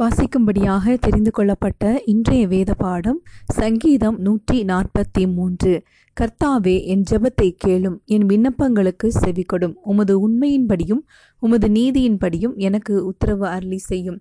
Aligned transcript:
வாசிக்கும்படியாக 0.00 0.94
தெரிந்து 1.00 1.30
கொள்ளப்பட்ட 1.30 1.82
இன்றைய 2.04 2.46
வேத 2.46 2.70
பாடம் 2.74 3.20
சங்கீதம் 3.54 4.16
நூற்றி 4.18 4.58
நாற்பத்தி 4.64 5.22
மூன்று. 5.34 5.72
கர்த்தாவே 6.16 6.74
என் 6.84 7.04
ஜெபத்தை 7.10 7.48
கேளும் 7.64 7.96
என் 8.04 8.26
விண்ணப்பங்களுக்கு 8.26 9.08
செவிக்கொடும் 9.20 9.74
உமது 9.82 10.14
உண்மையின்படியும் 10.24 11.00
உமது 11.42 11.68
நீதியின்படியும் 11.68 12.56
எனக்கு 12.56 12.96
உத்தரவு 13.04 13.46
அருளி 13.46 13.78
செய்யும். 13.78 14.18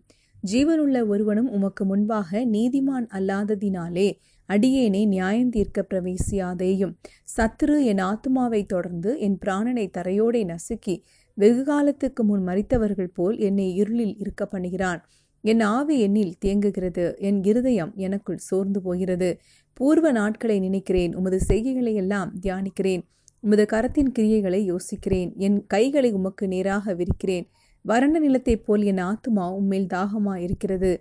ஜீவனுள்ள 0.51 1.01
ஒருவனும் 1.07 1.49
உமக்கு 1.51 1.85
முன்பாக 1.85 2.45
நீதிமான் 2.45 3.09
அல்லாததினாலே 3.17 4.07
அடியேனே 4.49 5.03
நியாயம் 5.07 5.49
தீர்க்க 5.49 5.87
பிரவேசியாதேயும். 5.89 6.95
சத்துரு 7.35 7.77
என் 7.83 8.03
ஆத்மாவை 8.11 8.63
தொடர்ந்து 8.65 9.11
என் 9.19 9.37
பிராணனை 9.45 9.87
தரையோடை 9.97 10.43
நசுக்கி 10.53 10.97
வெகு 11.37 11.63
காலத்துக்கு 11.63 12.23
முன் 12.23 12.43
மறித்தவர்கள் 12.47 13.13
போல் 13.13 13.37
என்னை 13.37 13.69
இருளில் 13.75 14.17
இருக்க 14.17 14.43
பண்ணுகிறான். 14.51 15.01
என் 15.45 15.59
ஆவி 15.59 15.95
என்னில் 16.07 16.31
தேங்குகிறது 16.45 17.03
என் 17.17 17.43
இருதயம் 17.43 17.91
எனக்குள் 17.95 18.37
சோர்ந்து 18.37 18.81
போகிறது. 18.81 19.29
பூர்வ 19.73 20.11
நாட்களை 20.11 20.59
நினைக்கிறேன் 20.59 21.15
உமது 21.15 21.39
செய்கைகளை 21.47 21.93
எல்லாம் 21.93 22.31
தியானிக்கிறேன். 22.41 23.03
உமது 23.39 23.65
கரத்தின் 23.71 24.11
கிரியைகளை 24.19 24.61
யோசிக்கிறேன் 24.71 25.35
என் 25.37 25.57
கைகளை 25.67 26.11
உமக்கு 26.11 26.47
நேராக 26.47 26.95
விரிக்கிறேன். 26.95 27.45
வறண்ட 27.81 28.19
நிலத்தைப் 28.19 28.63
போல் 28.65 28.83
என் 28.83 29.01
ஆத்துமா 29.03 29.45
உம்மேல் 29.59 29.87
தாகமா 29.93 30.35
இருக்கிறது. 30.35 30.91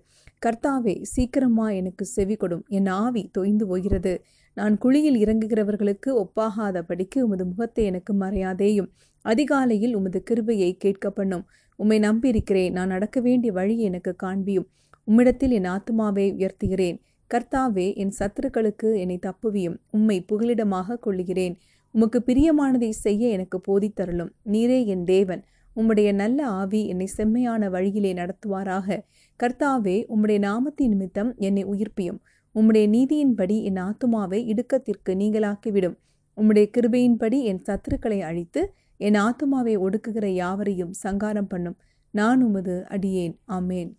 கர்த்தாவே 0.46 1.02
சீக்கிரமா 1.02 1.70
எனக்கு 1.70 2.04
செவி 2.04 2.34
கொடும். 2.34 2.64
என் 2.68 2.86
ஆவி 2.86 3.30
தொய்ந்து 3.38 3.62
போகிறது. 3.62 4.14
நான் 4.54 4.78
குழியில் 4.78 5.18
இறங்குகிறவர்களுக்கு 5.24 6.10
ஒப்பாகாதபடிக்கு 6.14 7.20
உமது 7.20 7.44
முகத்தை 7.44 7.84
எனக்கு 7.84 8.12
மறையாதேயும். 8.14 8.90
அதிகாலையில் 9.24 9.94
உமது 9.94 10.22
கிருபையை 10.22 10.76
கேட்க 10.76 11.10
பண்ணும் 11.10 11.44
உம்மை 11.76 11.98
நம்பியிருக்கிறேன். 11.98 12.70
நான் 12.70 12.88
நடக்க 12.88 13.20
வேண்டிய 13.20 13.52
வழியை 13.52 13.84
எனக்கு 13.84 14.16
காண்பியும். 14.22 14.66
உம்மிடத்தில் 15.06 15.50
என் 15.50 15.64
ஆத்மாவை 15.64 16.34
உயர்த்துகிறேன். 16.34 17.00
கர்த்தாவே 17.34 17.94
என் 17.94 18.12
சத்துருக்களுக்கு 18.18 18.98
என்னை 18.98 19.18
தப்புவியும். 19.18 19.76
உம்மை 19.90 20.24
புகலிடமாக 20.32 20.98
கொள்ளுகிறேன். 20.98 21.58
உமக்கு 21.90 22.22
பிரியமானதை 22.26 22.88
செய்ய 22.88 23.28
எனக்கு 23.28 23.60
போதித்தருளும் 23.68 24.30
நீரே 24.44 24.86
என் 24.86 25.04
தேவன். 25.04 25.44
உம்முடைய 25.76 26.14
நல்ல 26.14 26.46
ஆவி 26.46 26.86
என்னை 26.86 27.06
செம்மையான 27.06 27.68
வழியிலே 27.68 28.14
நடத்துவாராக. 28.14 29.00
கர்த்தாவே 29.42 30.04
உம்முடைய 30.08 30.38
நாமத்தின் 30.38 30.88
நிமித்தம் 30.88 31.34
என்னை 31.36 31.64
உயிர்ப்பியும். 31.64 32.18
உம்முடைய 32.54 32.88
நீதியின்படி 32.88 33.62
என் 33.62 33.74
ஆத்துமாவை 33.74 34.38
இடுக்கத்திற்கு 34.44 35.08
நீங்களாக்கிவிடும். 35.08 35.96
உம்முடைய 36.36 36.70
கிருபையின்படி 36.76 37.42
என் 37.42 37.62
சத்துருக்களை 37.68 38.20
அழித்து 38.20 38.74
என் 38.96 39.14
ஆத்துமாவை 39.14 39.74
ஒடுக்குகிற 39.78 40.26
யாவரையும் 40.26 40.92
சங்காரம் 40.92 41.46
பண்ணும். 41.46 41.76
நான் 42.10 42.42
உமது 42.42 42.86
அடியேன். 42.88 43.40
ஆமேன். 43.48 43.90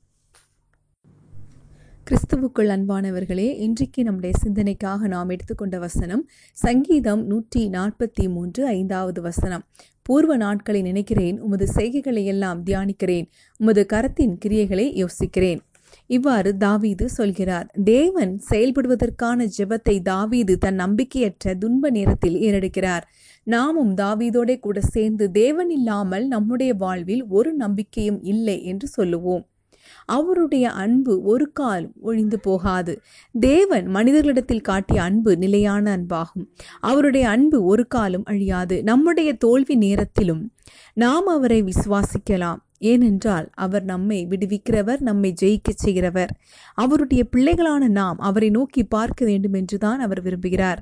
கிறிஸ்துவுக்குள் 2.09 2.69
அன்பானவர்களே 2.75 3.57
இன்றைக்கு 3.57 4.03
நம்முடைய 4.03 4.35
சிந்தனைக்காக 4.43 4.97
நாம் 4.97 5.29
எடுத்துக்கொண்ட 5.29 5.79
வசனம் 5.79 6.29
சங்கீதம் 6.53 7.25
நூற்றி 7.25 7.69
நாற்பத்தி 7.69 8.29
மூன்று 8.29 8.65
ஐந்தாவது 8.65 9.21
வசனம். 9.21 9.63
பூர்வ 10.01 10.37
நாட்களை 10.37 10.81
நினைக்கிறேன் 10.81 11.39
உமது 11.39 11.67
செய்கைகளை 11.75 12.23
எல்லாம் 12.23 12.63
தியானிக்கிறேன் 12.63 13.27
உமது 13.57 13.85
கரத்தின் 13.93 14.37
கிரியைகளை 14.45 14.85
யோசிக்கிறேன். 14.93 15.61
இவ்வாறு 16.07 16.57
தாவீது 16.57 17.09
சொல்கிறார். 17.09 17.71
தேவன் 17.83 18.41
செயல்படுவதற்கான 18.49 19.47
ஜெபத்தை 19.57 20.01
தாவீது 20.01 20.57
தன் 20.57 20.79
நம்பிக்கையற்ற 20.79 21.57
துன்ப 21.59 21.89
நேரத்தில் 21.89 22.35
ஏறெடுக்கிறார். 22.35 23.01
நாமும் 23.43 23.95
தாவீதோட 23.95 24.59
கூட 24.59 24.81
சேர்ந்து 24.81 25.31
தேவன் 25.31 25.69
இல்லாமல் 25.69 26.27
நம்முடைய 26.27 26.73
வாழ்வில் 26.73 27.25
ஒரு 27.27 27.53
நம்பிக்கையும் 27.53 28.23
இல்லை 28.23 28.63
என்று 28.63 28.87
சொல்லுவோம். 28.87 29.47
அவருடைய 30.05 30.71
அன்பு 30.71 31.21
ஒரு 31.21 31.51
கால் 31.51 31.91
ஒழிந்து 32.01 32.39
போகாது. 32.39 33.01
தேவன் 33.33 33.85
மனிதர்களிடத்தில் 33.87 34.61
காட்டிய 34.61 35.01
அன்பு 35.01 35.37
நிலையான 35.37 35.97
அன்பாகும். 35.97 36.45
அவருடைய 36.79 37.29
அன்பு 37.29 37.63
ஒரு 37.63 37.87
காலம் 37.87 38.23
அழியாது. 38.25 38.83
நம்முடைய 38.83 39.33
தோல்வி 39.33 39.75
நேரத்திலும் 39.75 40.53
நாம் 40.93 41.27
அவரை 41.27 41.63
விசுவாசிக்கலாம். 41.63 42.57
ஏனென்றால் 42.77 43.49
அவர் 43.53 43.83
நம்மை 43.83 44.27
விடுவிக்கிறவர் 44.29 45.01
நம்மை 45.01 45.33
ஜெயிக்கச் 45.41 45.83
செய்கிறவர். 45.83 46.29
அவருடைய 46.73 47.27
பிள்ளைகளான 47.35 47.87
நாம் 47.87 48.19
அவரை 48.19 48.49
நோக்கி 48.49 48.83
பார்க்க 48.83 49.25
வேண்டும் 49.25 49.53
என்றுதான் 49.53 49.99
அவர் 49.99 50.23
விரும்புகிறார். 50.23 50.77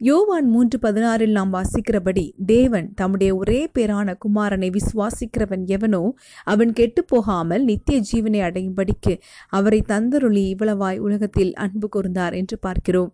யோவான் 0.00 0.48
மூன்று 0.48 0.78
பதினாறில் 0.82 1.30
நாம் 1.30 1.52
வாசிக்கிறபடி 1.54 2.34
தேவன் 2.46 2.94
தம்முடைய 2.94 3.36
ஒரே 3.36 3.70
பேரான 3.74 4.14
குமாரனை 4.24 4.68
விசுவாசிக்கிறவன் 4.70 5.64
எவனோ 5.66 6.14
அவன் 6.44 6.72
கெட்டு 6.72 7.04
போகாமல் 7.04 7.64
நித்திய 7.64 8.00
ஜீவனை 8.12 8.40
அடையும்படிக்கு 8.40 9.18
அவரை 9.48 9.82
தந்தருளி 9.88 10.54
இவ்வளவாய் 10.54 10.98
உலகத்தில் 10.98 11.54
அன்பு 11.54 11.88
கூர்ந்தார் 11.96 12.34
என்று 12.34 12.58
பார்க்கிறோம். 12.58 13.12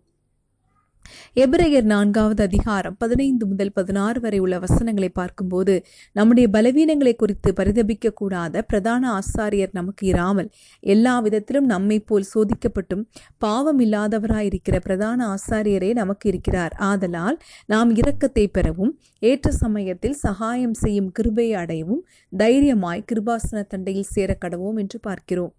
எபிரேயர் 1.35 1.83
நான்காவது 1.83 2.43
அதிகாரம் 2.43 2.95
பதினைந்து 2.97 3.45
முதல் 3.45 3.71
பதினாறு 3.71 4.19
வரை 4.19 4.39
உள்ள 4.39 4.59
வசனங்களை 4.59 5.09
பார்க்கும்போது 5.09 5.85
நம்முடைய 6.11 6.49
பலவீனங்களை 6.53 7.15
குறித்து 7.15 7.53
பரிதபிக்க 7.53 8.11
கூடாத 8.11 8.61
பிரதான 8.61 9.19
ஆசாரியர் 9.19 9.69
நமக்கு 9.71 10.07
இராமல் 10.07 10.49
எல்லா 10.79 11.19
விதத்திலும் 11.19 11.65
நம்மை 11.65 11.99
போல் 11.99 12.29
சோதிக்கப்பட்டும் 12.33 13.03
பாவம் 13.37 13.79
இல்லாதவராயிருக்கிற 13.79 14.79
பிரதான 14.79 15.19
ஆசாரியரே 15.27 15.91
நமக்கு 15.93 16.29
இருக்கிறார். 16.29 16.75
ஆதலால் 16.79 17.39
நாம் 17.65 17.95
இரக்கத்தை 17.95 18.47
பெறவும் 18.51 18.93
ஏற்ற 19.19 19.51
சமயத்தில் 19.51 20.13
சகாயம் 20.13 20.73
செய்யும் 20.73 21.11
கிருபையை 21.11 21.55
அடையவும் 21.63 22.03
தைரியமாய் 22.37 23.05
கிருபாசன 23.11 23.63
தண்டையில் 23.75 24.11
சேர 24.11 24.37
கடவோம் 24.45 24.75
என்று 24.75 24.99
பார்க்கிறோம். 24.99 25.53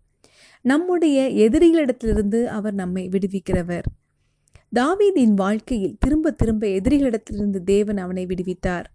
நம்முடைய 0.63 1.19
எதிரிகளிடத்திலிருந்து 1.49 2.45
அவர் 2.45 2.75
நம்மை 2.75 3.09
விடுவிக்கிறவர். 3.09 3.87
தாவீதின் 4.77 5.35
வாழ்க்கையில் 5.35 5.97
திரும்ப 6.01 6.31
திரும்ப 6.31 6.67
எதிரிகளிடத்திலிருந்து 6.67 7.61
தேவன் 7.65 7.97
அவனை 7.97 8.27
விடுவித்தார். 8.27 8.87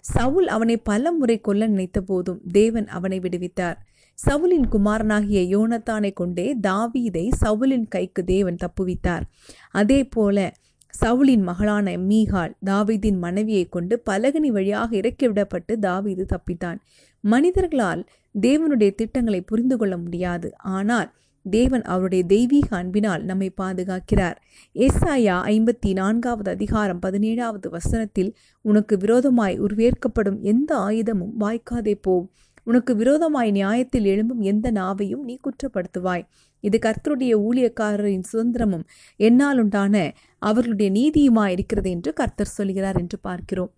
சவுல் 0.00 0.48
அவனை 0.48 0.76
பல 0.76 1.12
முறை 1.12 1.36
கொல்ல 1.40 1.66
நினைத்த 1.66 2.00
போதும் 2.00 2.40
தேவன் 2.52 2.86
அவனை 2.86 3.18
விடுவித்தார். 3.18 3.76
சவுலின் 4.18 4.68
குமாரனாகிய 4.68 5.40
யோனத்தானை 5.56 6.10
கொண்டே 6.12 6.46
தாவீதை 6.66 7.24
சவுலின் 7.40 7.86
கைக்கு 7.88 8.24
தேவன் 8.24 8.58
தப்புவித்தார். 8.64 9.26
அதே 9.70 10.00
போல 10.04 10.54
சவுலின் 10.94 11.42
மகளான 11.42 11.96
மீகால் 11.98 12.54
தாவீதின் 12.66 13.18
மனைவியை 13.18 13.64
கொண்டு 13.68 14.02
பலகனி 14.10 14.50
வழியாக 14.50 14.96
இறக்கிவிடப்பட்டு 14.96 15.74
தாவீது 15.78 16.26
தப்பித்தான். 16.34 16.80
மனிதர்களால் 17.24 18.02
தேவனுடைய 18.34 18.90
திட்டங்களை 18.94 19.40
புரிந்து 19.40 19.76
கொள்ள 19.76 19.96
முடியாது. 19.96 20.50
ஆனால் 20.76 21.08
தேவன் 21.42 21.82
அவருடைய 21.82 22.24
தெய்வீக 22.24 22.76
அன்பினால் 22.76 23.24
நம்மை 23.24 23.52
பாதுகாக்கிறார். 23.60 24.36
ஏசாயா 24.74 25.36
ஐம்பத்தி 25.44 25.92
நான்காவது 25.92 26.50
அதிகாரம் 26.50 26.98
பதினேழாவது 27.06 27.68
வசனத்தில் 27.70 28.36
உனக்கு 28.60 28.96
விரோதமாய் 28.96 29.60
உருவேற்கப்படும் 29.60 30.40
எந்த 30.40 30.76
ஆயுதமும் 30.76 31.34
வாய்க்காதே 31.40 31.94
போம் 32.00 32.30
உனக்கு 32.64 32.96
விரோதமாய் 32.96 33.50
நியாயத்தில் 33.50 34.04
எழும்பும் 34.04 34.40
எந்த 34.40 34.72
நாவையும் 34.72 35.22
நீ 35.22 35.38
குற்றப்படுத்துவாய். 35.40 36.24
இது 36.60 36.78
கர்த்தருடைய 36.78 37.32
ஊழியக்காரரின் 37.48 38.22
சுதந்திரமும். 38.32 38.84
என்னால் 39.16 39.58
உண்டான 39.58 40.12
அவர்களுடைய 40.38 40.92
நீதியுமாய் 40.92 41.48
இருக்கிறது 41.48 41.90
என்று 41.90 42.12
கர்த்தர் 42.12 42.46
சொல்கிறார் 42.46 42.96
என்று 42.96 43.18
பார்க்கிறோம். 43.18 43.72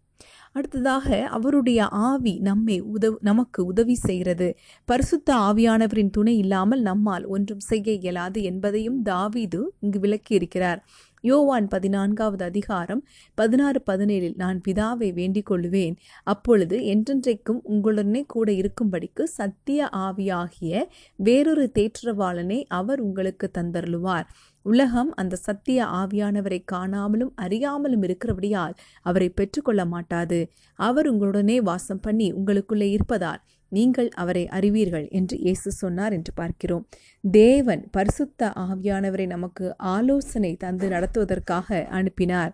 அடுத்ததாக 0.53 1.27
அவருடைய 1.27 1.89
ஆவி 1.89 2.39
நம்மை 2.39 2.81
உதவு 2.81 3.19
நமக்கு 3.21 3.65
உதவி 3.65 3.95
செய்கிறது. 3.95 4.49
பரிசுத்த 4.85 5.35
ஆவியானவரின் 5.35 6.11
துணை 6.11 6.37
இல்லாமல் 6.37 6.81
நம்மால் 6.81 7.27
ஒன்றும் 7.27 7.61
செய்ய 7.61 7.93
இயலாது 7.93 8.43
என்பதையும் 8.43 9.03
தாவீது 9.03 9.75
இங்கு 9.81 10.01
விளக்கியிருக்கிறார். 10.01 10.81
யோவான் 11.21 11.69
பதினான்காவது 11.69 12.45
அதிகாரம் 12.45 13.07
பதினாறு 13.35 13.83
பதினேழில் 13.91 14.37
நான் 14.37 14.61
பிதாவை 14.69 15.13
வேண்டிக் 15.13 15.47
கொள்வேன் 15.47 15.97
அப்பொழுது 16.25 16.79
என்றென்றைக்கும் 16.79 17.61
உங்களுடனே 17.69 18.23
கூட 18.27 18.53
இருக்கும்படிக்கு 18.53 19.23
சத்திய 19.23 19.89
ஆவியாகிய 19.93 20.83
வேறொரு 21.17 21.71
தேற்றவாளனை 21.75 22.65
அவர் 22.69 23.01
உங்களுக்கு 23.01 23.51
தந்தருளுவார். 23.59 24.25
உலகம் 24.63 25.15
அந்த 25.15 25.37
சத்திய 25.37 25.85
ஆவியானவரை 25.85 26.65
காணாமலும் 26.73 27.33
அறியாமலும் 27.43 28.03
இருக்கிறபடியால் 28.03 28.75
அவரை 29.03 29.29
பெற்றுக்கொள்ள 29.29 29.85
மாட்டாது. 29.85 30.51
அவர் 30.75 31.07
உங்களுடனே 31.15 31.57
வாசம் 31.63 32.01
பண்ணி 32.01 32.33
உங்களுக்குள்ளே 32.33 32.91
இருப்பதால் 32.91 33.43
நீங்கள் 33.71 34.09
அவரை 34.15 34.49
அறிவீர்கள் 34.49 35.07
என்று 35.09 35.37
இயேசு 35.39 35.71
சொன்னார் 35.73 36.13
என்று 36.13 36.33
பார்க்கிறோம். 36.35 36.85
தேவன் 37.25 37.83
பரிசுத்த 37.91 38.53
ஆவியானவரை 38.57 39.27
நமக்கு 39.27 39.67
ஆலோசனை 39.77 40.53
தந்து 40.57 40.89
நடத்துவதற்காக 40.89 41.87
அனுப்பினார். 41.89 42.53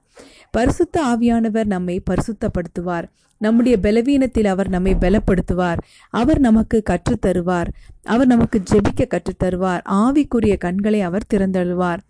பரிசுத்த 0.51 1.05
ஆவியானவர் 1.05 1.65
நம்மை 1.67 2.03
பரிசுத்தப்படுத்துவார். 2.11 3.09
நம்முடைய 3.41 3.77
பலவீனத்தில் 3.81 4.47
அவர் 4.47 4.69
நம்மை 4.69 4.95
பலப்படுத்துவார். 4.95 5.81
அவர் 6.11 6.41
நமக்கு 6.41 6.83
கற்றுத்தருவார். 6.91 7.71
அவர் 8.03 8.27
நமக்கு 8.27 8.63
ஜெபிக்க 8.73 9.07
கற்றுத்தருவார். 9.07 9.83
ஆவிக்குரிய 10.03 10.57
கண்களை 10.59 11.01
அவர் 11.01 11.31
திறந்தழுவார் 11.35 12.03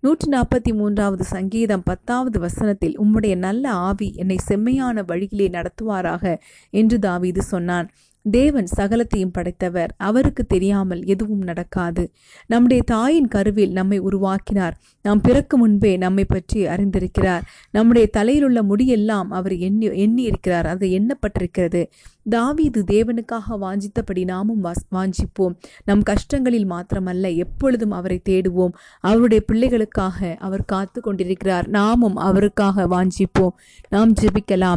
நூற்றி 0.00 0.26
நாற்பத்தி 0.30 0.72
மூன்றாவது 0.74 1.24
சங்கீதம் 1.24 1.82
பத்தாவது 1.82 2.38
வசனத்தில் 2.40 2.98
உம்முடைய 2.98 3.34
நல்ல 3.36 3.64
ஆவி 3.70 4.08
என்னை 4.16 4.36
செம்மையான 4.36 5.02
வழியிலே 5.02 5.46
நடத்துவாராக 5.48 6.24
என்று 6.70 6.98
தாவீது 6.98 7.42
சொன்னான். 7.42 7.88
தேவன் 8.30 8.66
சகலத்தையும் 8.76 9.32
படைத்தவர். 9.32 9.94
அவருக்கு 9.96 10.44
தெரியாமல் 10.44 11.04
எதுவும் 11.04 11.42
நடக்காது. 11.42 12.10
நம்முடைய 12.46 12.82
தாயின் 12.86 13.28
கருவில் 13.28 13.72
நம்மை 13.72 13.98
உருவாக்கினார். 13.98 14.80
நாம் 15.02 15.20
பிறக்கும் 15.20 15.60
முன்பே 15.60 15.96
நம்மை 15.96 16.24
பற்றி 16.24 16.66
அறிந்திருக்கிறார். 16.66 17.40
நம்முடைய 17.70 18.06
தலையில் 18.06 18.44
உள்ள 18.44 18.62
முடியெல்லாம் 18.62 19.26
அவர் 19.30 19.56
எண்ணி 19.56 19.96
எண்ணி 19.96 20.22
இருக்கிறார் 20.22 20.66
அது 20.66 20.88
எண்ணப்பட்டிருக்கிறது. 20.88 21.86
தாவீது 22.28 22.84
தேவனுக்காக 22.92 23.58
வாஞ்சித்தபடி 23.60 24.24
நாமும் 24.24 24.64
வாஸ்- 24.64 24.92
வாஞ்சிப்போம். 24.92 25.56
நம் 25.84 26.02
கஷ்டங்களில் 26.02 26.70
மாத்திரமல்ல 26.70 27.36
எப்பொழுதும் 27.36 27.90
அவரை 27.90 28.20
தேடுவோம். 28.28 28.72
அவருடைய 29.00 29.44
பிள்ளைகளுக்காக 29.52 30.36
அவர் 30.36 30.64
காத்து 30.64 31.00
கொண்டிருக்கிறார் 31.00 31.68
நாமும் 31.68 32.16
அவருக்காக 32.16 32.88
வாஞ்சிப்போம். 32.88 33.52
நாம் 33.88 34.12
ஜெபிக்கலாம். 34.12 34.76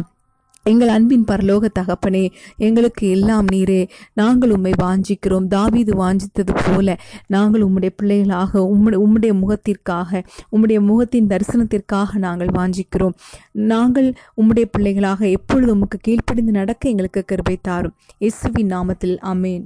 எங்கள் 0.62 0.88
அன்பின் 0.88 1.24
பரலோக 1.24 1.68
தகப்பனே 1.78 2.30
எங்களுக்கு 2.56 3.10
எல்லாம் 3.10 3.46
நீரே. 3.52 3.88
நாங்கள் 4.12 4.50
உம்மை 4.50 4.72
வாஞ்சிக்கிறோம். 4.82 5.46
தாவீது 5.46 6.04
வாஞ்சித்தது 6.04 6.56
போல 6.66 6.98
நாங்கள் 7.26 7.62
உம்முடைய 7.62 7.90
பிள்ளைகளாக 7.96 8.70
உம்முடைய 8.74 9.02
உம்முடைய 9.06 9.32
முகத்திற்காக 9.38 10.24
உம்முடைய 10.52 10.80
முகத்தின் 10.80 11.26
தரிசனத்திற்காக 11.26 12.14
நாங்கள் 12.14 12.46
வாஞ்சிக்கிறோம். 12.46 13.14
நாங்கள் 13.52 14.14
உம்முடைய 14.36 14.64
பிள்ளைகளாக 14.70 15.28
எப்பொழுது 15.28 15.72
உமக்கு 15.72 15.98
கீழ்ப்படிந்து 16.02 16.52
நடக்க 16.52 16.88
எங்களுக்கு 16.88 17.24
கிருபை 17.24 17.58
தாரும். 17.62 17.94
இயேசுவின் 18.18 18.68
நாமத்தில் 18.68 19.18
அமேன் 19.22 19.64